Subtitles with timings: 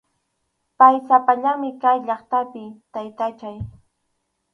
[0.77, 2.63] Pay sapallanmi kay llaqtapi,
[2.93, 3.57] taytachay.